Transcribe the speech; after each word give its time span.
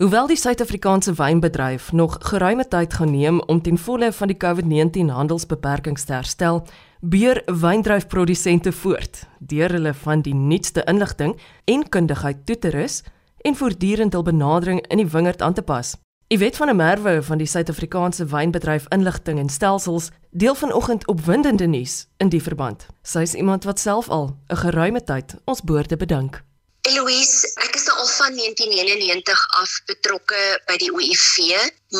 Hoewel 0.00 0.26
die 0.26 0.36
Suid-Afrikaanse 0.36 1.12
wynbedryf 1.12 1.92
nog 1.92 2.16
geruime 2.20 2.64
tyd 2.68 2.94
gaan 2.94 3.10
neem 3.10 3.40
om 3.40 3.60
ten 3.62 3.78
volle 3.78 4.12
van 4.12 4.30
die 4.32 4.36
COVID-19 4.44 5.10
handelsbeperkings 5.12 6.04
te 6.08 6.12
herstel, 6.12 6.62
beur 7.00 7.42
wyndryfprodusente 7.44 8.72
voort 8.72 9.26
deur 9.38 9.76
hulle 9.76 9.92
van 9.94 10.24
die 10.24 10.34
nuutste 10.34 10.86
inligting 10.88 11.36
en 11.64 11.84
kundigheid 11.88 12.46
toe 12.46 12.58
te 12.58 12.72
rus 12.72 13.02
en 13.44 13.60
voortdurend 13.60 14.16
hul 14.16 14.24
benadering 14.24 14.80
in 14.88 15.04
die 15.04 15.10
wingerd 15.12 15.42
aan 15.42 15.54
te 15.60 15.62
pas. 15.62 15.98
Iwet 16.32 16.56
van 16.56 16.72
der 16.72 16.80
Merwe 16.80 17.22
van 17.22 17.38
die 17.38 17.52
Suid-Afrikaanse 17.52 18.24
Wynbedryf 18.32 18.88
Inligting 18.88 19.38
en 19.38 19.52
Stelsels 19.52 20.10
deel 20.30 20.54
vanoggend 20.54 21.06
opwindende 21.12 21.66
nuus 21.66 22.06
in 22.16 22.32
die 22.32 22.40
verband. 22.42 22.86
Sy 23.02 23.28
is 23.28 23.36
iemand 23.36 23.68
wat 23.68 23.78
self 23.78 24.08
al 24.08 24.38
'n 24.48 24.56
geruime 24.56 25.04
tyd 25.04 25.36
ons 25.44 25.60
boorde 25.60 25.96
bedank. 25.96 26.48
Eloise, 26.90 27.46
ek 27.62 27.76
is 27.78 27.84
nou 27.86 27.96
al 28.02 28.08
van 28.10 28.34
1999 28.34 29.42
af 29.60 29.74
betrokke 29.86 30.40
by 30.66 30.74
die 30.82 30.88
OIV, 30.90 31.34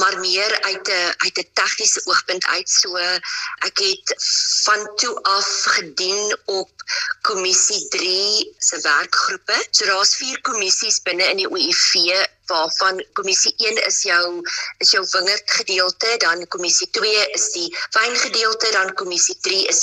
maar 0.01 0.17
meer 0.19 0.55
uit 0.67 0.89
'n 0.89 1.13
uit 1.27 1.37
'n 1.39 1.51
tegniese 1.61 2.03
oogpunt 2.11 2.47
uit. 2.57 2.71
So 2.71 2.97
ek 3.69 3.79
het 3.79 4.15
van 4.65 4.83
toe 5.03 5.15
af 5.23 5.51
gedien 5.77 6.37
op 6.45 6.71
kommissie 7.23 7.89
3 7.89 8.55
se 8.59 8.81
werkgroepe. 8.83 9.59
So 9.71 9.87
daar's 9.87 10.17
4 10.17 10.41
kommissies 10.41 11.03
binne 11.07 11.31
in 11.31 11.43
die 11.43 11.51
OIV 11.51 11.95
waarvan 12.51 13.01
kommissie 13.19 13.55
1 13.57 13.81
is 13.87 14.03
jou 14.09 14.25
is 14.83 14.93
jou 14.95 15.03
wingerd 15.15 15.51
gedeelte, 15.61 16.15
dan 16.25 16.45
kommissie 16.49 16.89
2 16.91 17.27
is 17.39 17.47
die 17.57 17.69
wyn 17.97 18.17
gedeelte, 18.25 18.71
dan 18.77 18.95
kommissie 19.01 19.37
3 19.47 19.67
is 19.73 19.83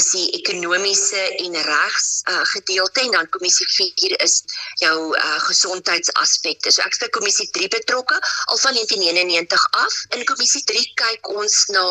is 0.00 0.10
die 0.12 0.26
ekonomiese 0.40 1.22
en 1.44 1.56
regs 1.68 2.08
uh, 2.30 2.42
gedeelte 2.52 3.04
en 3.04 3.14
dan 3.16 3.28
kommissie 3.34 3.68
4 3.74 4.16
is 4.24 4.42
jou 4.82 4.96
uh, 5.16 5.38
gesondheidsaspekte. 5.48 6.72
So 6.72 6.84
ek 6.84 6.96
is 6.96 7.02
by 7.04 7.10
kommissie 7.18 7.48
3 7.56 7.70
betrokke 7.76 8.18
al 8.52 8.60
van 8.64 8.78
1999 8.78 9.68
af. 9.82 9.94
In 10.16 10.24
kommissie 10.28 10.64
3 10.68 10.84
kyk 11.02 11.30
ons 11.36 11.58
na 11.74 11.84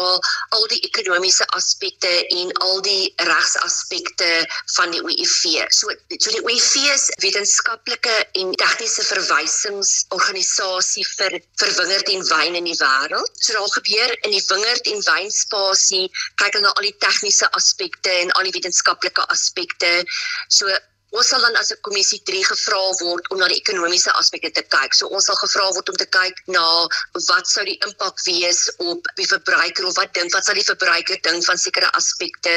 al 0.58 0.67
die 0.71 0.81
ekonomiese 0.89 1.47
aspekte 1.58 2.11
en 2.39 2.53
al 2.67 2.81
die 2.86 3.14
regsaspekte 3.30 4.30
van 4.75 4.94
die 4.95 5.02
OIV. 5.03 5.66
So 5.69 5.94
so 6.17 6.31
die 6.31 6.44
OIV 6.44 6.71
is 6.94 7.09
wetenskaplike 7.23 8.16
en 8.42 8.53
tegniese 8.59 9.05
verwysings 9.08 9.94
organisasie 10.17 11.05
vir 11.11 11.38
vir 11.61 11.75
wingerd 11.80 12.09
en 12.16 12.25
wyn 12.31 12.59
in 12.61 12.69
die 12.71 12.80
wêreld. 12.80 13.31
So 13.39 13.53
daar 13.58 13.75
gebeur 13.77 14.16
in 14.21 14.35
die 14.35 14.44
wingerd 14.49 14.91
en 14.94 15.05
wynspasie 15.11 16.08
kyk 16.41 16.58
hulle 16.58 16.67
na 16.67 16.73
al 16.73 16.89
die 16.89 16.97
tegniese 17.05 17.52
aspekte 17.59 18.17
en 18.23 18.36
al 18.39 18.49
die 18.49 18.58
wetenskaplike 18.58 19.30
aspekte. 19.36 19.93
So 20.49 20.69
ons 21.16 21.30
sal 21.31 21.43
dan 21.45 21.55
as 21.55 21.71
'n 21.71 21.80
kommissie 21.88 22.19
3 22.27 22.43
gevra 22.52 22.80
word 23.02 23.30
om 23.31 23.38
na 23.39 23.47
die 23.47 23.59
ekonomiese 23.61 24.11
aspekte 24.21 24.52
te 24.58 24.63
kyk. 24.75 24.93
So 24.93 25.08
ons 25.08 25.27
sal 25.30 25.38
gevra 25.39 25.67
word 25.75 25.89
om 25.89 25.97
te 26.02 26.08
kyk 26.17 26.41
na 26.55 26.66
wat 27.30 27.47
sou 27.47 27.63
die 27.69 27.77
impak 27.88 28.19
wees 28.27 28.61
op 28.77 29.08
die 29.19 29.27
verbruiker 29.33 29.88
of 29.89 29.95
wat 29.99 30.13
dink 30.17 30.33
wat 30.36 30.45
sal 30.45 30.59
die 30.59 30.69
verbruiker 30.71 31.21
dink 31.27 31.45
van 31.45 31.58
sekere 31.58 31.91
aspekte. 31.99 32.55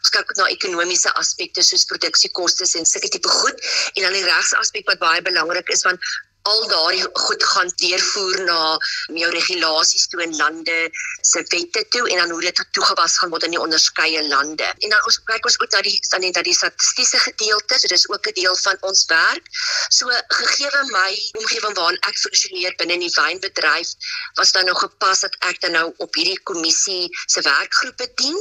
Ons 0.00 0.14
kyk 0.16 0.34
na 0.36 0.48
ekonomiese 0.56 1.14
aspekte 1.22 1.62
soos 1.62 1.86
produksiekoste 1.92 2.66
en 2.78 2.90
sulke 2.92 3.12
tipe 3.14 3.28
goed 3.28 3.58
en 3.94 4.02
dan 4.02 4.18
die 4.18 4.26
regsaspek 4.26 4.90
wat 4.90 4.98
baie 5.06 5.22
belangrik 5.22 5.70
is 5.76 5.86
want 5.86 6.00
al 6.42 6.68
daardie 6.68 7.06
goed 7.12 7.44
gaan 7.44 7.70
deurvoer 7.82 8.44
na 8.44 8.78
jou 9.20 9.30
regulasies 9.30 10.06
toe 10.08 10.22
in 10.22 10.36
lande 10.36 10.78
se 11.20 11.42
wette 11.52 11.84
toe 11.88 12.08
en 12.08 12.16
dan 12.22 12.30
hoe 12.30 12.40
dit 12.40 12.64
toegepas 12.72 13.18
gaan 13.18 13.30
word 13.30 13.44
in 13.48 13.56
die 13.56 13.60
onderskeie 13.60 14.22
lande. 14.28 14.68
En 14.78 14.94
dan 14.94 15.04
ons 15.04 15.20
kyk 15.30 15.44
ons 15.44 15.58
ook 15.60 15.72
na 15.76 15.82
die 15.86 15.98
dan 16.10 16.24
net 16.24 16.34
dat 16.34 16.44
die 16.44 16.56
statistiese 16.56 17.18
gedeelte, 17.18 17.78
so 17.78 17.92
dis 17.92 18.08
ook 18.08 18.26
'n 18.26 18.38
deel 18.40 18.56
van 18.56 18.76
ons 18.80 19.04
werk. 19.12 19.46
So 19.88 20.08
gegee 20.28 20.84
my 20.92 21.12
omgewing 21.38 21.74
waarin 21.74 22.00
ek 22.08 22.18
funksioneer 22.18 22.74
binne 22.76 22.96
in 22.98 23.06
die 23.06 23.14
wynbedryf, 23.14 23.94
was 24.34 24.52
dan 24.52 24.64
nou 24.64 24.76
gepas 24.76 25.20
dat 25.20 25.36
ek 25.50 25.60
dan 25.60 25.72
nou 25.72 25.92
op 25.96 26.14
hierdie 26.14 26.40
kommissie 26.42 27.08
se 27.26 27.42
werkgroepe 27.42 28.10
dien 28.14 28.38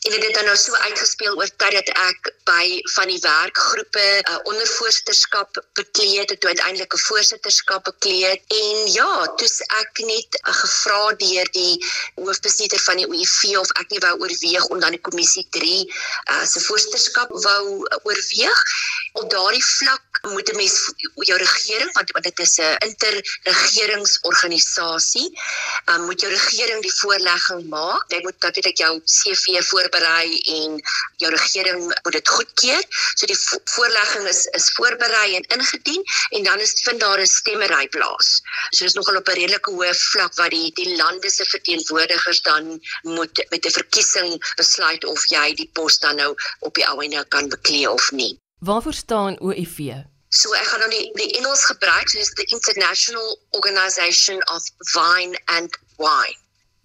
en 0.00 0.10
dit 0.10 0.24
het 0.24 0.34
dan 0.34 0.44
nou 0.44 0.56
so 0.56 0.74
uitgespeel 0.74 1.36
oor 1.36 1.50
tyd 1.60 1.74
dat 1.76 1.88
ek 2.00 2.30
by 2.48 2.80
van 2.94 3.10
die 3.12 3.20
werkgroepe 3.20 4.00
'n 4.00 4.32
uh, 4.32 4.38
ondervoorsitterskap 4.52 5.50
bekleed 5.80 6.30
het, 6.30 6.40
toe 6.40 6.52
uiteindelik 6.52 6.92
'n 6.94 7.04
voorsitterskap 7.08 7.82
bekleed. 7.84 8.40
En 8.60 8.92
ja, 8.92 9.12
toe's 9.36 9.60
ek 9.60 9.92
net 10.12 10.30
uh, 10.40 10.54
gevra 10.62 11.02
deur 11.24 11.46
die 11.52 11.74
hoofbestuurder 12.14 12.80
van 12.80 12.96
die 12.96 13.08
OIV 13.12 13.40
of 13.60 13.70
ek 13.82 13.88
nie 13.90 14.04
wou 14.06 14.14
oorweeg 14.24 14.64
om 14.72 14.78
dan 14.80 14.96
die 14.96 15.06
kommissie 15.08 15.46
3 15.50 15.84
uh, 15.84 16.44
se 16.46 16.60
voorsitterskap 16.60 17.28
wou 17.30 17.64
uh, 17.84 17.96
oorweeg. 18.02 18.60
Op 19.12 19.30
daardie 19.30 19.64
vlak 19.64 20.02
moet 20.32 20.48
'n 20.52 20.56
mens 20.56 20.92
jou 21.14 21.38
regering 21.38 21.92
want 21.92 22.10
want 22.10 22.24
dit 22.24 22.38
is 22.38 22.58
'n 22.58 22.76
interregeringsorganisasie 22.88 25.38
um, 25.86 26.04
moet 26.04 26.20
jou 26.20 26.32
regering 26.32 26.82
die 26.82 26.98
voorlegging 27.00 27.68
maak. 27.68 28.04
Jy 28.08 28.20
moet 28.22 28.40
natuurlik 28.40 28.76
jou 28.76 29.00
CV 29.04 29.44
voorberei 29.90 30.40
en 30.40 30.80
jou 31.16 31.30
regering 31.32 31.80
moet 32.02 32.12
dit 32.12 32.28
goedkeur 32.28 32.82
so 33.14 33.26
die 33.26 33.38
vo 33.38 33.58
voorlegging 33.74 34.26
is 34.28 34.46
is 34.58 34.70
voorberei 34.76 35.36
en 35.36 35.46
ingedien 35.56 36.02
en 36.30 36.44
dan 36.44 36.60
is 36.60 36.74
vind 36.84 37.00
daar 37.00 37.20
'n 37.20 37.26
stemmery 37.26 37.88
plaas 37.88 38.40
so 38.70 38.84
dis 38.84 38.94
nogal 38.94 39.16
op 39.16 39.28
'n 39.28 39.38
redelike 39.40 39.70
hoë 39.70 39.94
vlak 39.94 40.34
wat 40.34 40.50
die 40.50 40.70
die 40.74 40.96
lande 40.96 41.30
se 41.30 41.44
verteenwoordigers 41.44 42.42
dan 42.42 42.80
moet 43.02 43.46
met 43.50 43.66
'n 43.66 43.70
verkiesing 43.70 44.54
besluit 44.56 45.04
of 45.04 45.26
jy 45.28 45.54
die 45.54 45.70
pos 45.72 45.98
dan 45.98 46.16
nou 46.16 46.34
op 46.60 46.74
die 46.74 46.86
ou 46.86 47.02
en 47.04 47.28
kan 47.28 47.48
beklee 47.48 47.90
of 47.90 48.10
nie 48.10 48.38
Waarvoor 48.60 48.92
staan 48.92 49.40
OIV? 49.40 49.78
So 50.28 50.52
ek 50.52 50.66
gaan 50.66 50.80
nou 50.80 50.90
die 50.90 51.10
die 51.12 51.38
Engels 51.38 51.64
gebruik, 51.64 52.08
so 52.08 52.18
dis 52.18 52.34
the 52.34 52.44
International 52.44 53.38
Organization 53.50 54.36
of 54.54 54.62
Wine 54.92 55.40
and 55.44 55.78
Wine. 55.96 56.38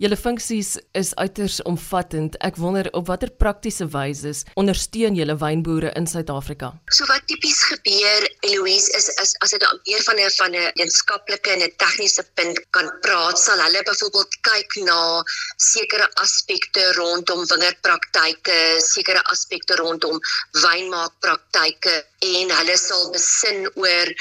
Julle 0.04 0.18
funksies 0.20 0.74
is 0.92 1.14
uiters 1.16 1.62
omvattend. 1.64 2.34
Ek 2.44 2.58
wonder 2.60 2.90
op 3.00 3.08
watter 3.08 3.30
praktiese 3.40 3.86
wyse 3.94 4.34
ondersteun 4.60 5.16
julle 5.16 5.38
wynboere 5.40 5.94
in 5.96 6.08
Suid-Afrika? 6.12 6.74
So 6.92 7.08
wat 7.08 7.24
tipies 7.32 7.62
gebeur, 7.70 8.26
Eloise, 8.44 8.92
is, 9.00 9.08
is 9.24 9.32
as 9.46 9.56
dit 9.56 9.64
meer 9.88 10.04
van 10.04 10.20
'n 10.20 10.34
van 10.36 10.52
'n 10.52 10.66
wetenskaplike 10.76 11.54
en 11.54 11.64
'n 11.64 11.72
tegniese 11.80 12.28
punt 12.36 12.60
kan 12.76 12.92
praat, 13.08 13.40
sal 13.40 13.64
hulle 13.64 13.84
byvoorbeeld 13.88 14.36
kyk 14.50 14.76
na 14.84 15.24
sekere 15.56 16.10
aspekte 16.26 16.84
rondom 17.00 17.48
wingerdpraktyke, 17.48 18.60
sekere 18.84 19.24
aspekte 19.32 19.80
rondom 19.80 20.20
wynmaakpraktyke 20.60 21.96
en 22.20 22.52
hulle 22.52 22.78
sal 22.78 23.12
besin 23.16 23.64
oor 23.76 24.12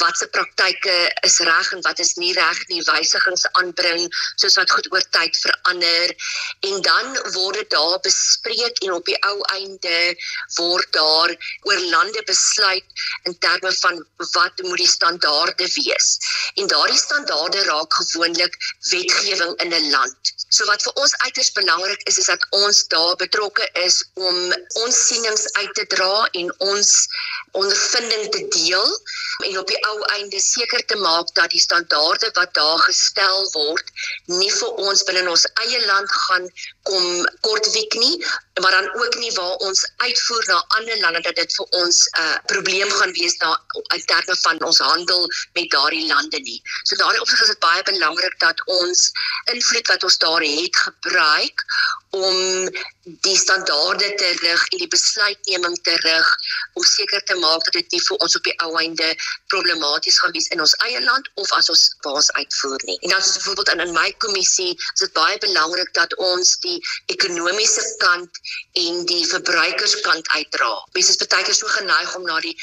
watse 0.00 0.26
praktyke 0.34 0.94
is 1.26 1.38
reg 1.44 1.72
en 1.72 1.82
wat 1.86 1.98
is 1.98 2.14
nie 2.16 2.32
reg 2.36 2.60
nie, 2.68 2.82
wysigings 2.86 3.44
aanbring 3.60 4.06
soos 4.40 4.56
wat 4.60 4.70
goed 4.70 4.88
oor 4.92 5.04
tyd 5.16 5.36
verander 5.36 6.14
en 6.68 6.80
dan 6.86 7.12
word 7.36 7.60
dit 7.60 7.70
daar 7.74 7.98
bespreek 8.06 8.82
en 8.86 8.94
op 8.98 9.04
die 9.08 9.18
ou 9.28 9.36
einde 9.56 9.98
word 10.56 10.88
daar 10.96 11.34
oor 11.68 11.80
lande 11.94 12.22
besluit 12.26 13.04
in 13.28 13.38
terme 13.38 13.72
van 13.80 14.00
wat 14.32 14.62
moet 14.62 14.78
die 14.78 14.88
standaarde 14.88 15.68
wees. 15.76 16.08
En 16.54 16.66
daardie 16.66 16.98
standaarde 16.98 17.64
raak 17.68 17.94
gewoonlik 18.00 18.56
wetgewing 18.90 19.54
in 19.64 19.74
'n 19.74 19.90
land. 19.90 20.32
So 20.48 20.66
wat 20.68 20.82
vir 20.82 20.92
ons 21.02 21.14
uiters 21.24 21.52
belangrik 21.52 22.02
is 22.10 22.18
is 22.18 22.26
dat 22.26 22.46
ons 22.50 22.86
daar 22.88 23.16
betrokke 23.16 23.68
is 23.84 24.04
om 24.14 24.36
ons 24.84 25.06
sienings 25.06 25.52
uit 25.52 25.74
te 25.74 25.86
dra 25.86 26.28
en 26.40 26.52
ons 26.58 26.90
ondervinding 27.52 28.28
te 28.32 28.42
deel 28.48 28.88
en 29.48 29.58
op 29.58 29.66
die 29.66 29.81
ou 29.90 29.96
einde 30.16 30.40
seker 30.40 30.84
te 30.86 30.96
maak 30.96 31.34
dat 31.38 31.50
die 31.50 31.60
standaarde 31.60 32.30
wat 32.38 32.54
daar 32.54 32.78
gestel 32.86 33.50
word 33.56 33.92
nie 34.26 34.52
vir 34.60 34.82
ons 34.88 35.04
binne 35.08 35.30
ons 35.30 35.46
eie 35.64 35.80
land 35.86 36.16
gaan 36.26 36.48
kom 36.88 37.06
kortwiek 37.48 37.94
nie 38.04 38.16
maar 38.60 38.70
dan 38.70 38.88
ook 39.02 39.14
nie 39.16 39.32
waar 39.32 39.56
ons 39.68 39.92
uitvoer 39.96 40.44
na 40.46 40.64
ander 40.68 41.00
lande 41.00 41.20
dat 41.20 41.34
dit 41.34 41.54
vir 41.54 41.66
ons 41.82 41.96
'n 42.08 42.20
uh, 42.20 42.36
probleem 42.52 42.90
gaan 42.90 43.12
wees 43.12 43.36
na 43.36 43.50
in 43.94 44.04
terme 44.04 44.36
van 44.36 44.62
ons 44.64 44.78
handel 44.78 45.26
met 45.52 45.70
daardie 45.70 46.06
lande 46.06 46.40
nie. 46.40 46.60
So 46.82 46.96
daardie 46.96 47.20
opsig 47.20 47.40
is 47.40 47.52
dit 47.54 47.58
baie 47.58 47.82
belangrik 47.82 48.38
dat 48.38 48.64
ons 48.66 49.10
invloed 49.44 49.86
wat 49.88 50.04
ons 50.04 50.18
daar 50.18 50.42
het 50.42 50.76
gebruik 50.76 51.64
om 52.12 52.68
die 53.22 53.36
standaarde 53.36 54.14
te 54.14 54.28
rig 54.40 54.62
en 54.68 54.78
die 54.78 54.88
besluitneming 54.92 55.76
te 55.82 55.94
rig 56.04 56.28
om 56.78 56.84
seker 56.84 57.22
te 57.24 57.34
maak 57.40 57.64
dat 57.64 57.78
dit 57.78 57.94
nie 57.96 58.00
vir 58.04 58.24
ons 58.24 58.36
op 58.36 58.44
die 58.44 58.54
ou 58.64 58.68
einde 58.80 59.08
problematies 59.54 60.18
gaan 60.20 60.34
wees 60.36 60.50
in 60.52 60.60
ons 60.60 60.74
eie 60.86 61.00
land 61.02 61.30
of 61.40 61.52
as 61.56 61.70
ons 61.72 61.84
baas 62.04 62.28
uitvoer 62.36 62.84
nie. 62.84 62.98
En 63.00 63.14
dan 63.14 63.24
is 63.24 63.32
byvoorbeeld 63.38 63.72
in, 63.74 63.84
in 63.86 63.94
my 63.96 64.10
kommissie 64.24 64.74
is 64.76 65.00
dit 65.00 65.14
baie 65.16 65.38
belangrik 65.44 65.94
dat 65.96 66.12
ons 66.20 66.52
die 66.66 66.76
ekonomiese 67.14 67.86
kant 68.04 68.42
en 68.84 69.00
die 69.08 69.24
verbruikerskant 69.32 70.28
uitdra. 70.36 70.70
Mense 70.92 71.16
is 71.16 71.32
baie 71.32 71.48
keer 71.48 71.58
so 71.58 71.72
geneig 71.78 72.14
om 72.20 72.28
na 72.28 72.38
die 72.44 72.54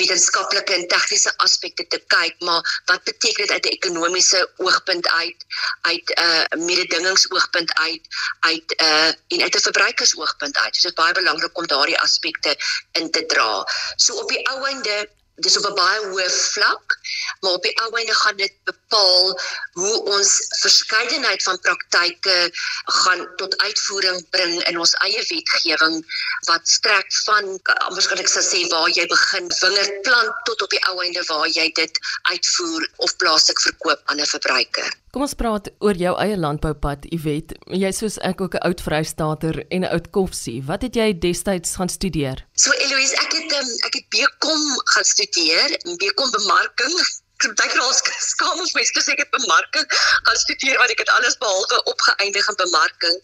wetenskaplike 0.00 0.74
en 0.80 0.88
tegniese 0.90 1.32
aspekte 1.46 1.86
te 1.94 2.02
kyk, 2.12 2.42
maar 2.42 2.66
wat 2.90 3.06
beteken 3.06 3.46
dit 3.46 3.54
uit 3.54 3.70
'n 3.70 3.78
ekonomiese 3.78 4.42
oogpunt 4.66 5.08
uit, 5.08 5.46
uit 5.94 6.10
'n 6.10 6.20
uh, 6.26 6.64
mededingingsoogpunt 6.66 7.72
uit, 7.86 8.02
uit 8.50 8.74
'n 8.76 8.84
uh, 8.84 8.95
en 9.34 9.42
uit 9.42 9.54
'n 9.56 9.66
verbruikersoogpunt 9.68 10.56
uit. 10.56 10.76
So 10.76 10.88
dit 10.88 10.90
is 10.90 11.02
baie 11.02 11.14
belangrik 11.14 11.58
om 11.58 11.66
daardie 11.66 11.98
aspekte 11.98 12.56
in 12.92 13.10
te 13.10 13.26
dra. 13.26 13.66
So 13.96 14.14
op 14.14 14.28
die 14.28 14.42
ou 14.48 14.64
einde 14.66 15.08
dis 15.36 15.56
op 15.56 15.66
'n 15.70 15.74
baie 15.74 16.00
hoë 16.06 16.30
vlak, 16.30 16.98
maar 17.40 17.52
op 17.52 17.62
die 17.62 17.76
ou 17.82 17.90
einde 17.96 18.14
gaan 18.14 18.36
dit 18.36 18.52
bepaal 18.86 19.40
hoe 19.72 20.02
ons 20.14 20.30
verskeidenheid 20.60 21.42
van 21.42 21.58
praktyke 21.60 22.36
gaan 22.84 23.26
tot 23.36 23.56
uitvoering 23.62 24.22
bring 24.30 24.62
in 24.68 24.78
ons 24.78 24.94
eie 25.04 25.22
wetgewing 25.30 26.02
wat 26.46 26.68
strek 26.68 27.10
van 27.26 27.58
anders 27.88 28.06
kan 28.06 28.18
ek 28.22 28.30
sê 28.30 28.62
waar 28.70 28.88
jy 28.94 29.06
begin 29.10 29.50
wingerd 29.60 30.02
plant 30.06 30.32
tot 30.46 30.62
op 30.62 30.70
die 30.70 30.82
ou 30.90 31.00
einde 31.02 31.24
waar 31.28 31.48
jy 31.48 31.70
dit 31.74 32.00
uitvoer 32.30 32.86
of 32.96 33.16
plaaslik 33.16 33.60
verkoop 33.60 34.00
aan 34.06 34.20
'n 34.20 34.26
verbruiker. 34.26 34.94
Kom 35.12 35.22
ons 35.22 35.34
praat 35.34 35.70
oor 35.80 35.96
jou 35.96 36.12
eie 36.20 36.36
landboupad, 36.36 37.06
Iwet. 37.08 37.56
Jy 37.72 37.92
soos 37.92 38.18
ek 38.18 38.40
ook 38.40 38.54
'n 38.54 38.64
oud 38.68 38.80
Vrystater 38.80 39.64
en 39.70 39.82
'n 39.82 39.92
oud 39.92 40.10
Koffsie. 40.10 40.62
Wat 40.62 40.82
het 40.82 40.94
jy 40.94 41.18
destyds 41.18 41.76
gaan 41.76 41.88
studeer? 41.88 42.44
So 42.54 42.70
Eloise, 42.72 43.16
ek 43.16 43.32
het 43.32 43.52
um, 43.52 43.70
ek 43.86 43.94
het 43.94 44.06
BCom 44.08 44.62
gaan 44.92 45.04
studeer, 45.04 45.68
BCom 45.96 46.30
bemarking 46.30 47.24
dink 47.42 47.60
ek 47.60 47.74
raak 47.76 48.10
skaam 48.24 48.60
of 48.60 48.72
mens 48.76 48.92
gesê 48.96 49.12
ek 49.14 49.22
het 49.24 49.32
bemarking 49.34 49.86
gaan 50.26 50.38
studeer 50.42 50.78
want 50.80 50.92
ek 50.94 51.02
het 51.04 51.12
alles 51.16 51.36
behalwe 51.42 51.82
opgeëindig 51.92 52.48
in 52.52 52.58
bemarking. 52.62 53.16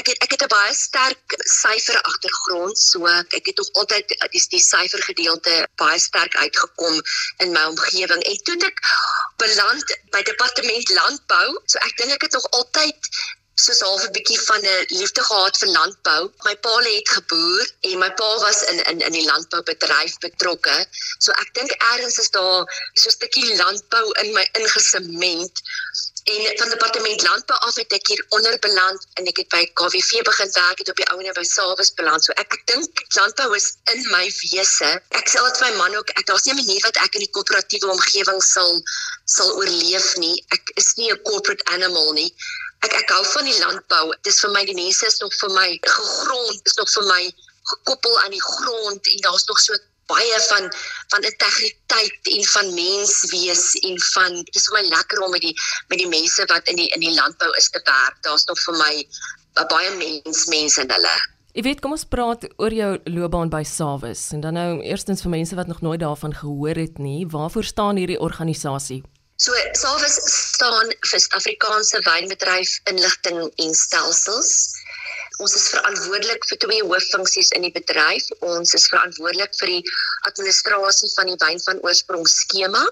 Ek 0.00 0.06
het 0.10 0.22
ek 0.26 0.34
het 0.34 0.44
'n 0.46 0.52
baie 0.54 0.74
sterk 0.74 1.36
syfer 1.54 1.98
agtergrond, 2.02 2.78
so 2.78 3.06
ek 3.06 3.46
het 3.50 3.58
altyd 3.72 4.08
die 4.08 4.44
die 4.56 4.64
syfer 4.64 5.02
gedeelte 5.02 5.68
baie 5.76 5.98
sterk 5.98 6.36
uitgekom 6.36 7.02
in 7.38 7.52
my 7.52 7.64
omgewing. 7.72 8.22
En 8.22 8.42
toe 8.44 8.56
ek 8.70 8.80
beland 9.36 9.98
by 10.10 10.22
departement 10.22 10.88
landbou, 11.00 11.48
so 11.66 11.78
ek 11.78 11.96
dink 11.96 12.12
ek 12.12 12.22
het 12.22 12.32
nog 12.32 12.50
altyd 12.50 13.12
soos 13.64 13.80
half 13.84 14.02
'n 14.04 14.12
bietjie 14.16 14.40
van 14.48 14.62
'n 14.64 14.84
liefde 15.00 15.22
gehad 15.28 15.58
vir 15.60 15.70
landbou. 15.76 16.22
My 16.48 16.56
pa 16.64 16.74
het 16.86 17.08
geboer 17.16 17.66
en 17.88 17.98
my 17.98 18.10
pa 18.20 18.28
was 18.44 18.62
in 18.70 18.78
in 18.90 19.00
in 19.08 19.12
die 19.18 19.24
landboubedryf 19.30 20.18
betrokke. 20.26 20.76
So 21.18 21.32
ek 21.32 21.50
dink 21.58 21.70
eers 21.92 22.18
is 22.24 22.30
daar 22.30 22.60
so 23.00 23.08
'n 23.08 23.16
stukkie 23.18 23.56
landbou 23.56 24.06
in 24.22 24.32
my 24.32 24.46
ingesement. 24.52 25.62
En 26.24 26.58
van 26.58 26.68
departement 26.68 27.22
landbou 27.22 27.58
af 27.58 27.74
het 27.74 27.92
ek 27.92 28.06
hier 28.06 28.24
onder 28.28 28.58
beland 28.58 29.06
en 29.14 29.26
ek 29.26 29.36
het 29.36 29.48
by 29.48 29.62
KWV 29.72 30.22
begin 30.30 30.50
werk 30.52 30.78
het 30.78 30.88
op 30.88 30.96
die 30.96 31.08
ouene 31.12 31.32
by 31.32 31.42
Salwes 31.42 31.94
beland. 31.94 32.24
So 32.24 32.32
ek 32.32 32.52
ek 32.52 32.66
dink 32.66 33.04
landbou 33.18 33.54
is 33.56 33.76
in 33.92 34.00
my 34.10 34.26
wese. 34.40 34.90
Ek 35.20 35.28
sê 35.28 35.38
dit 35.46 35.58
vir 35.60 35.70
my 35.70 35.76
man 35.76 35.94
ook, 36.00 36.10
ek 36.10 36.26
daar's 36.26 36.44
nie 36.44 36.54
'n 36.54 36.62
manier 36.62 36.82
wat 36.88 36.96
ek 36.96 37.14
in 37.14 37.24
die 37.26 37.34
koöperatiewe 37.36 37.90
omgewing 37.90 38.42
sal 38.42 38.82
sal 39.24 39.52
oorleef 39.56 40.16
nie. 40.16 40.44
Ek 40.48 40.70
is 40.74 40.94
nie 40.96 41.10
'n 41.12 41.22
corporate 41.22 41.64
animal 41.64 42.12
nie 42.12 42.34
ek 42.86 42.96
ek 43.02 43.12
hou 43.12 43.22
van 43.34 43.48
die 43.48 43.58
landbou. 43.60 44.04
Dit 44.22 44.32
is 44.32 44.40
vir 44.44 44.52
my 44.56 44.64
die 44.68 44.76
mense 44.78 45.06
is 45.06 45.20
nog 45.20 45.34
vir 45.42 45.54
my 45.56 45.68
gegrond, 45.84 46.60
is 46.64 46.76
nog 46.80 46.90
vir 46.96 47.06
my 47.10 47.22
gekoppel 47.70 48.20
aan 48.24 48.34
die 48.34 48.42
grond 48.42 49.10
en 49.14 49.24
daar's 49.26 49.46
nog 49.48 49.60
so 49.60 49.76
baie 50.10 50.38
van 50.48 50.70
van 51.12 51.26
integriteit 51.28 52.30
en 52.34 52.46
van 52.52 52.70
menswees 52.74 53.66
en 53.86 54.00
van 54.14 54.40
dis 54.50 54.66
vir 54.68 54.78
my 54.78 54.84
lekker 54.88 55.20
om 55.22 55.34
met 55.36 55.44
die 55.44 55.54
met 55.92 56.00
die 56.02 56.08
mense 56.10 56.46
wat 56.50 56.72
in 56.72 56.80
die 56.80 56.88
in 56.96 57.04
die 57.04 57.14
landbou 57.14 57.50
is 57.60 57.70
te 57.70 57.82
werk. 57.84 58.16
Daar's 58.26 58.46
nog 58.50 58.58
vir 58.64 58.80
my 58.80 58.94
baie 59.60 59.92
mens 60.00 60.46
mense 60.50 60.82
in 60.82 60.90
hulle. 60.90 61.14
Ek 61.50 61.66
weet 61.66 61.80
kom 61.82 61.94
ons 61.96 62.06
praat 62.06 62.46
oor 62.62 62.74
jou 62.74 62.90
loopbaan 63.10 63.50
by 63.50 63.62
Sawis 63.66 64.28
en 64.34 64.42
dan 64.44 64.54
nou 64.54 64.82
eerstens 64.86 65.22
vir 65.24 65.34
mense 65.34 65.56
wat 65.58 65.70
nog 65.70 65.80
nooit 65.82 66.00
daarvan 66.00 66.34
gehoor 66.34 66.78
het 66.78 66.98
nie, 67.02 67.26
waarvoor 67.26 67.66
staan 67.66 67.98
hierdie 67.98 68.20
organisasie? 68.22 69.02
So 69.40 69.54
Salwes 69.72 70.18
staan 70.28 70.90
vir 70.92 71.20
Suid-Afrikaanse 71.20 72.02
wynbedryf 72.04 72.74
inligting 72.90 73.38
en 73.64 73.70
stelsels. 73.74 74.50
Ons 75.40 75.54
is 75.56 75.70
verantwoordelik 75.72 76.44
vir 76.50 76.58
twee 76.64 76.82
hooffunksies 76.84 77.48
in 77.56 77.64
die 77.64 77.72
bedryf. 77.72 78.26
Ons 78.44 78.74
is 78.76 78.84
verantwoordelik 78.92 79.56
vir 79.62 79.72
die 79.72 79.94
administrasie 80.28 81.08
van 81.14 81.32
die 81.32 81.38
wyn 81.40 81.64
van 81.64 81.80
oorsprong 81.88 82.28
skema 82.28 82.84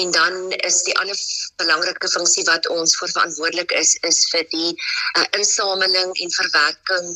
en 0.00 0.16
dan 0.16 0.56
is 0.64 0.80
die 0.88 0.96
ander 1.02 1.20
belangrike 1.60 2.08
funksie 2.16 2.48
wat 2.48 2.64
ons 2.72 2.96
vir 3.02 3.12
verantwoordelik 3.12 3.76
is 3.76 3.92
is 4.08 4.24
vir 4.32 4.48
die 4.56 4.72
uh, 4.72 5.26
insameling 5.36 6.16
en 6.16 6.36
verwerking 6.40 7.12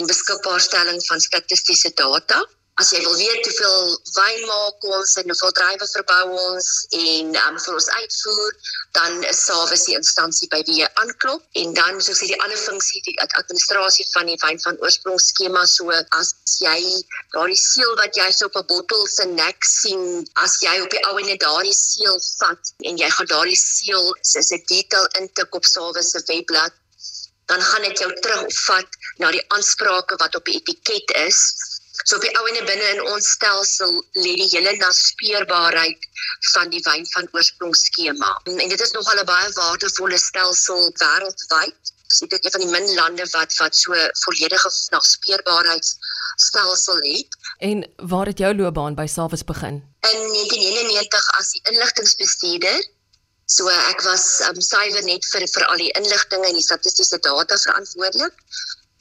en 0.00 0.08
beskikbaarstelling 0.08 1.04
van 1.10 1.20
statistiese 1.28 1.92
data 2.00 2.40
as 2.80 2.90
jy 2.92 2.98
wil 3.00 3.14
weet 3.16 3.46
hoeveel 3.48 3.92
wyn 4.16 4.42
maak 4.48 4.86
ons 4.96 5.14
en 5.20 5.30
hoeveel 5.32 5.52
druiwe 5.58 5.86
verbou 5.92 6.24
ons 6.42 6.66
en 6.98 7.30
um, 7.42 7.54
vir 7.64 7.76
ons 7.78 7.86
uitvoer, 7.98 8.56
dan 8.98 9.14
is 9.30 9.40
Sawis 9.46 9.86
die 9.88 9.96
instansie 9.96 10.48
by 10.52 10.60
wie 10.68 10.82
jy 10.82 10.88
aanklop. 11.02 11.44
En 11.62 11.72
dan 11.78 12.02
soos 12.04 12.20
jy 12.20 12.28
die 12.34 12.40
ander 12.44 12.60
funksie 12.60 13.00
die 13.06 13.16
administrasie 13.40 14.04
van 14.12 14.28
die 14.28 14.36
wyn 14.42 14.60
van 14.64 14.76
oorsprong 14.84 15.16
skema 15.24 15.64
so 15.72 15.88
as 16.18 16.34
jy 16.60 16.76
daardie 17.32 17.60
seël 17.62 17.96
wat 18.02 18.18
jy 18.20 18.28
so 18.36 18.50
op 18.50 18.58
'n 18.60 18.68
bottel 18.72 19.06
se 19.08 19.24
nek 19.30 19.64
sien, 19.64 20.26
as 20.44 20.58
jy 20.60 20.76
op 20.84 20.92
die 20.92 21.04
ou 21.08 21.16
en 21.22 21.32
daardie 21.46 21.78
seël 21.80 22.20
vat 22.42 22.74
en 22.84 23.00
jy 23.00 23.08
gaan 23.18 23.30
daardie 23.32 23.60
seël 23.62 24.12
soos 24.20 24.52
'n 24.52 24.64
detail 24.68 25.08
intik 25.22 25.54
op 25.54 25.64
Sawis 25.64 26.12
se 26.12 26.20
webblad 26.28 26.76
dan 27.46 27.62
gaan 27.62 27.82
dit 27.82 27.98
jou 27.98 28.12
terugvat 28.20 28.96
na 29.22 29.30
die 29.30 29.44
aansprake 29.54 30.16
wat 30.20 30.34
op 30.34 30.44
die 30.44 30.58
etiket 30.60 31.12
is 31.24 31.40
So 32.04 32.16
op 32.16 32.22
die 32.22 32.38
ouene 32.38 32.64
binne 32.68 32.88
in 32.94 33.02
ons 33.12 33.26
stelsel 33.36 33.92
lê 34.20 34.32
die 34.38 34.48
hele 34.52 34.72
naspeurbaarheid 34.80 36.00
van 36.52 36.66
die 36.74 36.82
wyn 36.84 37.04
van 37.14 37.26
oorsprong 37.32 37.74
skema. 37.76 38.40
En 38.44 38.68
dit 38.72 38.80
is 38.80 38.94
nogal 38.96 39.18
'n 39.22 39.30
baie 39.30 39.50
waardevolle 39.58 40.18
stelsel 40.18 40.82
wêreldwyd. 41.02 41.80
Dit 42.20 42.32
is 42.32 42.38
een 42.44 42.50
van 42.50 42.60
die 42.60 42.70
min 42.70 42.94
lande 42.94 43.28
wat 43.32 43.56
wat 43.56 43.76
so 43.76 43.92
volledige 44.24 44.70
naspeurbaarheidsstelsel 44.90 46.96
het. 46.96 47.28
En 47.58 47.92
waar 47.96 48.26
het 48.26 48.38
jou 48.38 48.56
loopbaan 48.56 48.94
by 48.94 49.06
Savas 49.06 49.44
begin? 49.44 49.94
In 50.00 50.32
1991 50.32 51.38
as 51.38 51.50
die 51.50 51.60
inligtingbestuurder. 51.72 52.88
So 53.46 53.68
ek 53.68 54.02
was 54.02 54.40
um, 54.48 54.60
suiwer 54.60 55.04
net 55.04 55.24
vir 55.24 55.48
vir 55.48 55.66
al 55.66 55.76
die 55.76 55.90
inligting 55.90 56.44
en 56.44 56.52
die 56.52 56.62
statistiese 56.62 57.18
data 57.18 57.56
verantwoordelik 57.56 58.32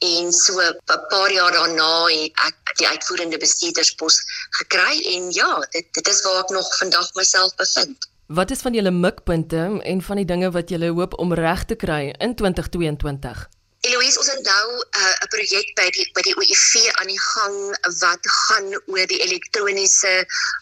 en 0.06 0.31
so 0.34 0.54
'n 0.62 1.00
paar 1.10 1.31
jaar 1.31 1.52
daarna 1.52 2.06
het 2.06 2.31
ek 2.48 2.78
die 2.78 2.88
uitvoerende 2.88 3.38
bestuurderspos 3.38 4.22
gekry 4.60 4.96
en 5.16 5.31
ja, 5.31 5.52
dit 5.72 5.88
dit 5.92 6.07
is 6.07 6.22
waar 6.24 6.44
ek 6.44 6.50
nog 6.50 6.78
vandag 6.78 7.13
myself 7.13 7.56
bevind. 7.56 8.10
Wat 8.28 8.52
is 8.52 8.62
van 8.66 8.74
julle 8.74 8.92
mikpunte 8.92 9.80
en 9.84 10.02
van 10.02 10.16
die 10.16 10.25
dinge 10.25 10.52
wat 10.52 10.69
julle 10.69 10.90
hoop 10.90 11.13
om 11.22 11.34
reg 11.34 11.66
te 11.66 11.75
kry 11.75 12.13
in 12.18 12.36
2022? 12.36 13.50
Eloise, 13.86 14.18
ons 14.18 14.31
het 14.31 14.42
nou 14.42 14.68
uh, 14.74 15.02
'n 15.02 15.24
uh, 15.24 15.28
projek 15.30 15.68
by 15.78 15.86
die 15.94 16.06
by 16.18 16.22
die 16.25 16.34
OIV 16.42 16.72
aan 17.02 17.12
die 17.12 17.22
gang 17.22 17.57
wat 18.02 18.24
gaan 18.38 18.68
oor 18.74 19.06
die 19.12 19.22
elektroniese 19.28 20.13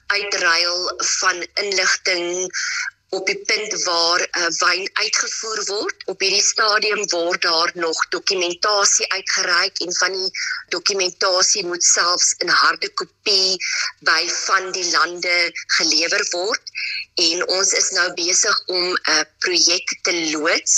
uitruil 0.08 0.92
van 1.20 1.40
inligting 1.64 2.52
op 3.14 3.26
die 3.30 3.38
punt 3.46 3.84
waar 3.84 4.22
uh, 4.22 4.48
wyn 4.58 4.90
uitgevoer 4.94 5.62
word. 5.66 6.06
Op 6.14 6.24
hierdie 6.26 6.44
stadium 6.44 7.04
word 7.12 7.42
daar 7.42 7.72
nog 7.74 8.00
dokumentasie 8.16 9.08
uitgereik 9.12 9.80
en 9.86 9.94
van 10.00 10.18
die 10.18 10.32
dokumentasie 10.76 11.66
moet 11.66 11.84
selfs 11.84 12.34
in 12.46 12.50
harde 12.50 12.90
kopie 13.02 13.58
by 14.10 14.22
van 14.40 14.72
die 14.78 14.86
lande 14.92 15.38
gelewer 15.78 16.26
word. 16.32 16.76
En 17.30 17.48
ons 17.58 17.74
is 17.82 17.90
nou 17.98 18.08
besig 18.18 18.62
om 18.66 18.84
'n 18.84 19.00
uh, 19.16 19.22
projek 19.46 19.98
te 20.02 20.14
loods 20.32 20.78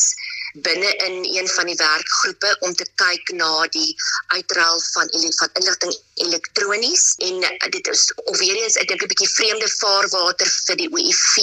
binne 0.56 0.96
in 0.96 1.16
een 1.38 1.48
van 1.48 1.66
die 1.66 1.76
werkgroepe 1.76 2.58
om 2.60 2.76
te 2.76 2.86
kyk 2.96 3.32
na 3.36 3.68
die 3.68 3.96
uitruil 4.28 4.82
van 4.82 5.10
van 5.40 5.50
inligting 5.60 5.96
elektronies 6.16 7.14
en 7.18 7.44
uh, 7.44 7.70
dit 7.70 7.88
is 7.88 8.14
of 8.24 8.38
weer 8.38 8.56
eens 8.56 8.78
ek 8.80 8.88
dink 8.88 9.04
'n 9.04 9.12
bietjie 9.12 9.32
vreemde 9.36 9.68
vaarwater 9.80 10.50
vir 10.68 10.78
die 10.82 10.90
OIV 10.96 11.34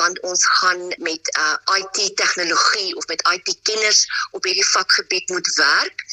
want 0.00 0.20
ons 0.30 0.42
gaan 0.58 0.82
met 1.08 1.30
uh, 1.38 1.78
IT 1.78 2.16
tegnologie 2.22 2.96
of 2.96 3.06
met 3.06 3.22
IT 3.34 3.54
kenners 3.62 4.02
op 4.30 4.44
hierdie 4.44 4.68
vakgebied 4.72 5.28
moet 5.34 5.50
werk. 5.54 6.06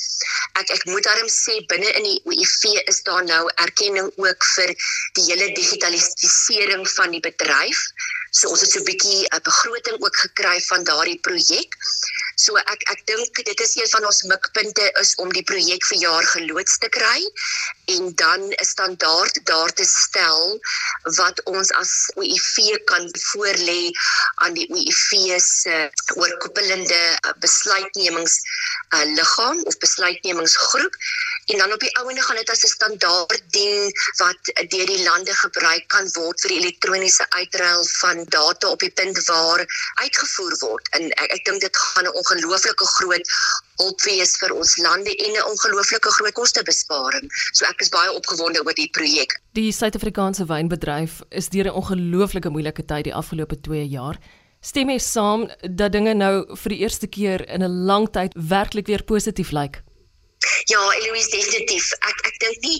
Ek 0.62 0.70
ek 0.78 0.86
moet 0.86 1.04
daarom 1.10 1.30
sê 1.30 1.58
binne 1.74 1.90
in 2.00 2.06
die 2.10 2.22
OIV 2.30 2.86
is 2.94 3.02
daar 3.10 3.26
nou 3.26 3.44
erkenning 3.66 4.12
ook 4.16 4.50
vir 4.56 4.76
die 5.18 5.26
hele 5.32 5.50
digitalisering 5.58 6.86
van 6.98 7.18
die 7.18 7.24
bedryf. 7.30 7.88
So 8.30 8.50
ons 8.50 8.62
het 8.62 8.72
so 8.72 8.80
'n 8.80 8.90
bietjie 8.92 9.26
'n 9.26 9.42
begroting 9.50 9.98
ook 10.02 10.18
gekry 10.26 10.58
van 10.70 10.84
daardie 10.84 11.20
projek. 11.20 11.78
So 12.36 12.58
ek 12.58 12.82
ek 12.94 13.02
dink 13.06 13.44
dit 13.46 13.60
is 13.66 13.76
een 13.78 13.90
van 13.90 14.06
ons 14.10 14.24
mikpunte 14.32 14.86
is 15.02 15.16
om 15.22 15.30
die 15.34 15.46
projek 15.46 15.86
vir 15.86 16.00
jaar 16.02 16.26
geloods 16.36 16.78
te 16.82 16.90
kry 16.90 17.20
en 17.96 18.03
dan 18.16 18.42
'n 18.50 18.66
standaard 18.66 19.40
daar 19.46 19.72
te 19.74 19.86
stel 19.86 20.60
wat 21.02 21.44
ons 21.44 21.72
as 21.72 22.12
OIV 22.16 22.56
kan 22.86 23.04
voorlê 23.30 23.84
aan 24.36 24.54
die 24.54 24.70
OIV 24.70 25.40
se 25.40 25.92
oorkoepelende 26.16 27.02
uh, 27.26 27.32
besluitnemings 27.40 28.36
uh, 28.96 29.06
liggaam 29.18 29.64
of 29.64 29.78
besluitnemingsgroep. 29.78 30.96
En 31.46 31.58
dan 31.58 31.74
op 31.74 31.80
die 31.80 31.98
ouene 31.98 32.22
gaan 32.22 32.36
dit 32.36 32.50
as 32.50 32.64
'n 32.64 32.76
standaard 32.78 33.42
dien 33.52 33.92
wat 34.18 34.42
deur 34.68 34.86
die 34.86 35.04
lande 35.04 35.34
gebruik 35.34 35.88
kan 35.88 36.10
word 36.14 36.42
vir 36.42 36.50
die 36.50 36.60
elektroniese 36.60 37.26
uitruil 37.30 37.86
van 37.86 38.26
data 38.30 38.68
op 38.68 38.80
die 38.80 38.92
punt 38.92 39.26
waar 39.26 39.66
uitgevoer 39.94 40.56
word. 40.60 40.90
En 40.90 41.12
ek, 41.12 41.32
ek 41.38 41.46
dink 41.46 41.62
dit 41.62 41.78
gaan 41.78 42.04
'n 42.04 42.16
ongelooflike 42.22 42.86
groot 42.86 43.28
hulp 43.82 44.02
wees 44.06 44.38
vir 44.42 44.54
ons 44.54 44.78
lande 44.78 45.16
en 45.16 45.32
'n 45.32 45.46
ongelooflike 45.52 46.10
groot 46.18 46.34
kostebesparing. 46.34 47.28
So 47.54 47.66
ek 47.66 47.82
is 47.82 47.90
baie 47.90 48.12
opgewonde 48.12 48.64
oor 48.66 48.74
die 48.74 48.90
projek. 48.90 49.40
Die 49.54 49.72
Suid-Afrikaanse 49.72 50.46
wynbedryf 50.46 51.22
is 51.30 51.50
deur 51.50 51.66
'n 51.66 51.78
ongelooflike 51.82 52.50
moeilike 52.50 52.86
tyd 52.86 53.04
die 53.04 53.14
afgelope 53.14 53.62
2 53.62 53.88
jaar. 53.88 54.18
Stem 54.62 54.90
jy 54.90 55.00
saam 55.00 55.50
dat 55.62 55.92
dinge 55.92 56.14
nou 56.14 56.46
vir 56.56 56.70
die 56.70 56.80
eerste 56.80 57.08
keer 57.08 57.50
in 57.50 57.64
'n 57.64 57.86
lang 57.86 58.08
tyd 58.12 58.32
werklik 58.36 58.88
weer 58.88 59.04
positief 59.04 59.52
lyk? 59.52 59.84
Ja, 60.66 60.80
Eloise 61.00 61.30
definitief. 61.30 61.92
Ek 62.00 62.18
ek 62.28 62.40
dink 62.40 62.58
nie 62.62 62.80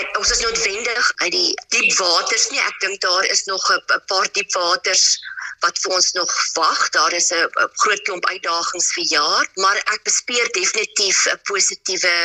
ek, 0.00 0.18
ons 0.20 0.30
is 0.34 0.42
noodwendig 0.44 1.12
uit 1.22 1.32
die 1.32 1.54
diep 1.74 1.96
waters 1.98 2.50
nie. 2.52 2.60
Ek 2.60 2.76
dink 2.84 3.00
daar 3.04 3.24
is 3.24 3.44
nog 3.50 3.64
'n 3.72 4.02
paar 4.10 4.28
diep 4.32 4.52
waters 4.52 5.18
wat 5.64 5.78
vir 5.82 5.94
ons 5.96 6.12
nog 6.12 6.32
wag. 6.54 6.80
Daar 6.96 7.12
is 7.12 7.30
'n 7.32 7.48
groot 7.82 8.02
klomp 8.02 8.26
uitdagings 8.26 8.92
vir 8.96 9.06
jaar, 9.18 9.46
maar 9.54 9.76
ek 9.76 10.02
bespeer 10.04 10.46
definitief 10.52 11.26
'n 11.26 11.40
positiewe 11.42 12.16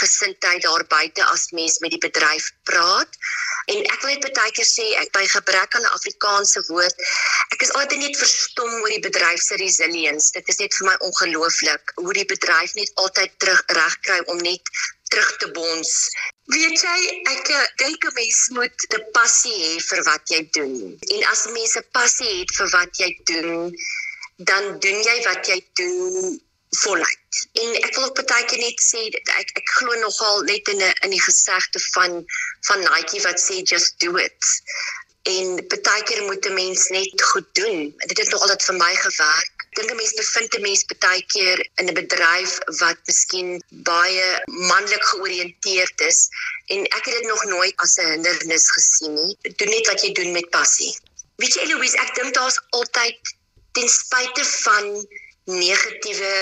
gesindheid 0.00 0.62
daar 0.62 0.84
buite 0.86 1.24
as 1.24 1.50
mens 1.50 1.78
met 1.78 1.90
die 1.90 2.04
bedryf 2.08 2.52
praat. 2.62 3.08
En 3.66 3.84
ek 3.84 4.00
wil 4.02 4.10
net 4.10 4.32
baie 4.32 4.52
keer 4.56 4.68
sê 4.68 4.86
ek 5.02 5.12
by 5.12 5.26
gebrek 5.26 5.74
aan 5.74 5.82
'n 5.82 5.96
Afrikaanse 5.98 6.64
woord, 6.68 6.96
ek 7.52 7.62
is 7.62 7.72
altyd 7.72 7.98
net 7.98 8.16
verstom 8.16 8.72
oor 8.82 8.88
die 8.88 9.06
bedryf 9.08 9.40
se 9.40 9.56
resilience. 9.56 10.32
Dit 10.32 10.48
is 10.48 10.56
net 10.56 10.74
vir 10.74 10.86
my 10.86 10.96
ongelooflik 11.08 11.92
hoe 11.94 12.12
die 12.12 12.28
bedryf 12.34 12.74
net 12.74 12.90
altyd 12.94 13.30
terug 13.38 13.62
regkry 13.66 14.20
om 14.26 14.38
net 14.38 14.62
terug 15.08 15.36
te 15.36 15.50
bons. 15.56 15.92
Weet 16.54 16.80
jy, 16.80 16.98
ek 17.34 17.48
eh, 17.54 17.64
dink 17.82 18.04
'n 18.08 18.14
mens 18.20 18.40
moet 18.56 18.86
'n 18.96 19.04
passie 19.12 19.56
hê 19.62 19.72
vir 19.88 20.02
wat 20.10 20.34
jy 20.34 20.42
doen. 20.58 20.98
En 21.14 21.24
as 21.32 21.46
mense 21.52 21.82
passie 21.92 22.34
het 22.40 22.52
vir 22.58 22.68
wat 22.76 23.00
jy 23.02 23.10
doen, 23.32 23.72
dan 24.50 24.78
doen 24.84 25.00
jy 25.10 25.16
wat 25.28 25.46
jy 25.46 25.58
doen 25.80 26.40
voluit. 26.70 27.34
En 27.52 27.74
ek 27.82 27.94
wil 27.94 28.04
ook 28.04 28.26
baie 28.26 28.44
keer 28.44 28.60
net 28.60 28.80
sê 28.84 29.02
dat 29.14 29.34
ek 29.40 29.52
ek 29.60 29.68
glo 29.78 29.94
nogal 30.00 30.42
net 30.50 30.68
in 30.68 30.82
'n 30.84 30.94
in 31.04 31.10
die 31.16 31.22
gesegde 31.22 31.80
van 31.94 32.24
van 32.68 32.80
Nike 32.80 33.22
wat 33.22 33.40
sê 33.40 33.62
just 33.62 33.98
do 33.98 34.16
it. 34.16 34.44
En 35.28 35.46
baie 35.88 36.02
keer 36.08 36.22
moet 36.24 36.44
'n 36.46 36.54
mens 36.54 36.88
net 36.88 37.22
goed 37.30 37.48
doen. 37.52 37.94
Dit 37.96 38.18
het 38.18 38.30
nog 38.30 38.42
altyd 38.42 38.62
vir 38.62 38.74
my 38.74 38.94
gewerk 38.94 39.58
dink 39.78 39.90
'n 39.90 40.00
mens 40.02 40.14
bevind 40.20 40.54
'n 40.54 40.66
mens 40.68 40.82
baie 41.06 41.24
keer 41.34 41.58
in 41.80 41.86
'n 41.90 41.98
bedryf 42.00 42.52
wat 42.82 42.98
miskien 43.10 43.48
baie 43.90 44.26
manlik 44.70 45.04
georiënteerd 45.12 46.00
is 46.10 46.20
en 46.74 46.80
ek 46.96 47.04
het 47.04 47.14
dit 47.18 47.26
nog 47.32 47.44
nooit 47.44 47.76
as 47.84 47.96
'n 47.96 48.10
hindernis 48.14 48.66
gesien 48.76 49.14
nie. 49.14 49.32
Doen 49.58 49.70
net 49.74 49.86
wat 49.90 50.02
jy 50.02 50.12
doen 50.12 50.32
met 50.32 50.50
passie. 50.50 50.92
Weet 51.36 51.54
jy 51.54 51.66
Louise, 51.72 51.98
ek 52.04 52.14
dink 52.14 52.34
daar's 52.34 52.60
altyd 52.70 53.18
ten 53.72 53.88
spyte 53.88 54.44
van 54.64 54.84
negatiewe 55.44 56.32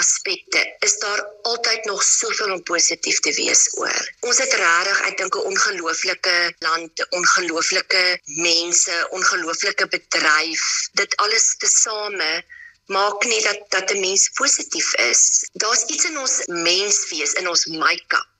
aspekte 0.00 0.62
is 0.86 0.98
daar 0.98 1.20
altyd 1.42 1.84
nog 1.84 2.02
soveel 2.02 2.52
om 2.52 2.62
positief 2.62 3.20
te 3.20 3.32
wees 3.32 3.62
oor. 3.78 4.10
Ons 4.20 4.38
het 4.42 4.52
regtig, 4.60 5.00
ek 5.08 5.16
dink 5.22 5.36
'n 5.36 5.46
ongelooflike 5.52 6.36
land, 6.58 7.06
ongelooflike 7.20 8.04
mense, 8.24 9.06
ongelooflike 9.10 9.86
bedryf. 9.96 10.64
Dit 10.92 11.16
alles 11.16 11.54
tesame 11.58 12.44
maak 12.86 13.24
nie 13.24 13.42
dat 13.42 13.60
dat 13.68 13.90
'n 13.90 14.00
mens 14.00 14.28
positief 14.34 14.94
is. 15.10 15.48
Daar's 15.52 15.84
iets 15.86 16.04
in 16.04 16.18
ons 16.18 16.42
menswees, 16.46 17.32
in 17.32 17.48
ons 17.48 17.66
make-up 17.66 18.33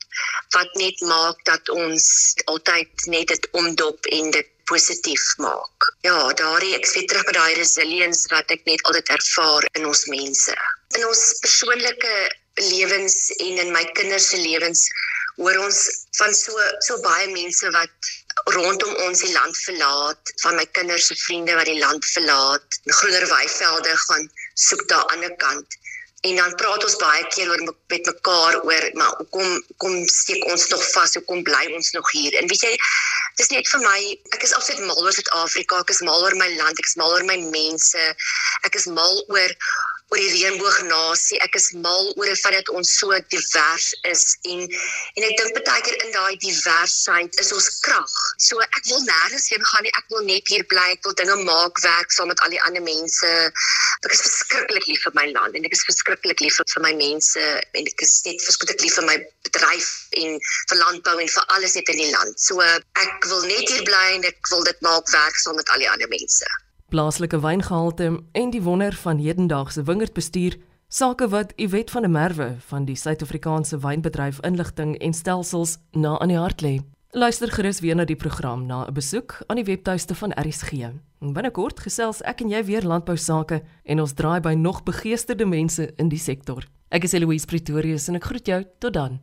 wat 0.57 0.75
net 0.81 1.01
maak 1.11 1.39
dat 1.49 1.69
ons 1.75 2.07
altyd 2.53 3.07
net 3.15 3.29
dit 3.33 3.49
omdop 3.61 4.07
en 4.19 4.31
dit 4.31 4.51
positief 4.71 5.25
maak. 5.45 5.89
Ja, 6.07 6.33
daardie 6.41 6.75
ek 6.79 6.87
sê 6.89 7.05
terug 7.09 7.27
by 7.29 7.35
daai 7.37 7.55
resilience 7.59 8.29
wat 8.33 8.51
ek 8.55 8.65
net 8.69 8.85
altyd 8.89 9.13
ervaar 9.19 9.67
in 9.75 9.89
ons 9.91 10.07
mense. 10.13 10.57
In 10.97 11.07
ons 11.09 11.25
persoonlike 11.45 12.15
lewens 12.71 13.19
en 13.41 13.61
in 13.67 13.73
my 13.75 13.85
kinders 13.99 14.31
se 14.31 14.41
lewens 14.41 14.87
hoor 15.37 15.59
ons 15.65 15.79
van 16.19 16.35
so 16.39 16.67
so 16.87 17.01
baie 17.03 17.27
mense 17.33 17.71
wat 17.75 18.13
rondom 18.55 18.93
ons 19.07 19.23
die 19.25 19.33
land 19.33 19.57
verlaat, 19.67 20.33
van 20.43 20.57
my 20.59 20.67
kinders 20.77 21.09
se 21.11 21.17
vriende 21.19 21.55
wat 21.59 21.71
die 21.71 21.81
land 21.81 22.05
verlaat, 22.13 22.79
groener 23.01 23.27
weivelde 23.31 23.97
gaan 24.07 24.29
soek 24.67 24.87
daar 24.93 25.07
aan 25.11 25.25
die 25.25 25.31
ander 25.31 25.37
kant. 25.43 25.79
En 26.25 26.37
dan 26.41 26.55
praat 26.61 26.85
ons 26.85 26.97
baie 27.01 27.25
keer 27.35 27.51
oor 27.53 27.63
met 27.93 28.07
mekaar 28.09 28.55
oor 28.65 28.85
maar 29.01 29.13
hoekom 29.19 29.51
kom 29.83 29.97
steek 30.09 30.45
ons 30.49 30.69
nog 30.73 30.85
vas? 30.93 31.17
Hoekom 31.19 31.43
bly 31.45 31.65
ons 31.77 31.91
nog 31.97 32.11
hier? 32.17 32.37
En 32.41 32.49
weet 32.49 32.65
jy, 32.65 32.73
dis 33.41 33.51
net 33.53 33.69
vir 33.69 33.83
my, 33.85 33.99
ek 34.37 34.47
is 34.47 34.55
absoluut 34.57 34.89
mal 34.89 35.03
oor 35.03 35.13
Suid-Afrika, 35.13 35.83
ek 35.85 35.93
is 35.93 36.01
mal 36.09 36.25
oor 36.25 36.37
my 36.41 36.49
land, 36.57 36.81
ek 36.81 36.89
is 36.89 36.97
mal 37.01 37.13
oor 37.13 37.27
my 37.29 37.37
mense. 37.53 38.07
Ek 38.65 38.79
is 38.81 38.89
mal 38.89 39.21
oor 39.37 39.57
oor 40.15 40.23
die 40.23 40.45
reënboognasie. 40.45 41.41
Ek 41.43 41.57
is 41.59 41.73
mal 41.83 42.11
oor 42.15 42.29
die 42.29 42.37
feit 42.39 42.55
dat 42.55 42.71
ons 42.71 42.91
so 43.01 43.17
divers 43.33 43.89
is 44.07 44.23
en 44.47 44.63
en 44.63 45.27
ek 45.27 45.35
dink 45.41 45.59
baie 45.67 45.83
keer 45.87 45.97
in 46.05 46.13
daai 46.15 46.37
diversiteit 46.45 47.35
is 47.43 47.51
ons 47.57 47.67
krag. 47.83 48.15
So 48.47 48.63
ek 48.63 48.79
wil 48.91 49.03
nêrens 49.09 49.49
heen 49.51 49.65
gaan 49.71 49.87
nie. 49.87 49.95
Ek 49.99 50.15
wil 50.15 50.23
net 50.29 50.53
hier 50.53 50.63
bly. 50.71 50.87
Ek 50.95 51.09
wil 51.09 51.17
dinge 51.19 51.37
maak, 51.43 51.81
werk 51.83 52.15
saam 52.15 52.31
met 52.31 52.43
al 52.47 52.55
die 52.55 52.63
ander 52.69 52.85
mense. 52.87 53.31
Ek 54.07 54.15
is 54.15 54.23
verskriklik 54.23 54.87
lief 54.91 55.03
vir 55.09 55.17
my 55.19 55.27
land 55.33 55.59
en 55.59 55.67
ek 55.67 55.75
is 55.75 55.83
verskriklik 55.89 56.45
lief 56.45 56.61
vir 56.63 56.85
my 56.87 56.93
mense 57.01 57.47
en 57.75 57.91
ek 57.91 58.07
is 58.07 58.15
net 58.29 58.45
verskriklik 58.47 58.87
lief 58.87 59.01
vir 59.01 59.09
my 59.09 59.17
bedryf 59.49 59.91
en 60.23 60.39
vir 60.71 60.83
landbou 60.85 61.17
en 61.19 61.33
vir 61.39 61.57
alles 61.57 61.75
net 61.81 61.91
in 61.97 62.05
die 62.05 62.13
land. 62.15 62.39
So 62.39 62.63
ek 62.63 63.31
wil 63.33 63.43
net 63.51 63.67
hier 63.67 63.83
bly 63.89 64.07
en 64.21 64.31
ek 64.31 64.55
wil 64.55 64.63
dit 64.71 64.87
maak 64.87 65.11
werk 65.17 65.43
saam 65.43 65.59
met 65.59 65.75
al 65.75 65.83
die 65.83 65.91
ander 65.91 66.11
mense 66.13 66.55
plaaslike 66.89 67.41
wyngehalte 67.41 68.23
en 68.33 68.51
die 68.51 68.63
wonder 68.63 68.93
van 68.93 69.19
hedendaagse 69.19 69.83
wingerdbestuur, 69.83 70.57
sake 70.89 71.29
wat 71.29 71.53
Iwet 71.57 71.91
van 71.91 72.03
der 72.03 72.11
Merwe 72.11 72.55
van 72.67 72.85
die 72.85 72.97
Suid-Afrikaanse 72.97 73.79
Wynbedryf 73.79 74.41
Inligting 74.41 74.97
en 74.99 75.15
Stelsels 75.15 75.79
na 75.93 76.19
aan 76.19 76.29
die 76.29 76.39
hart 76.39 76.63
lê. 76.63 76.79
Luister 77.11 77.51
gerus 77.53 77.81
weer 77.81 77.95
na 77.95 78.05
die 78.05 78.17
program 78.17 78.67
na 78.67 78.87
'n 78.87 78.93
besoek 78.93 79.43
aan 79.47 79.57
die 79.57 79.65
webtuiste 79.65 80.15
van 80.15 80.33
RSG. 80.33 80.91
Binnekort 81.21 81.81
gesels 81.81 82.23
ek 82.23 82.41
en 82.41 82.49
jy 82.49 82.65
weer 82.65 82.83
landbou 82.83 83.17
sake 83.17 83.63
en 83.85 84.01
ons 84.01 84.13
draai 84.13 84.41
by 84.41 84.55
nog 84.55 84.83
begeesterde 84.83 85.47
mense 85.47 85.93
in 85.97 86.09
die 86.09 86.19
sektor. 86.19 86.67
Ek 86.91 87.05
is 87.05 87.13
Eloise 87.13 87.47
Pretorius 87.47 88.09
en 88.09 88.15
ek 88.15 88.25
groet 88.25 88.47
jou 88.47 88.65
tot 88.79 88.93
dan. 88.93 89.21